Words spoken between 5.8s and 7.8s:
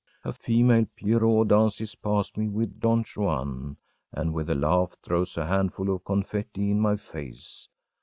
of confetti in my face.